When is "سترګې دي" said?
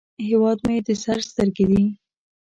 1.29-1.83